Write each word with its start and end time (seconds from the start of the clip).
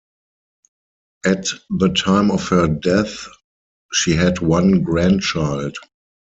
At 1.23 1.45
the 1.69 1.89
time 1.89 2.31
of 2.31 2.47
her 2.47 2.67
death, 2.67 3.27
she 3.93 4.13
had 4.15 4.39
one 4.39 4.81
grandchild. 4.81 5.75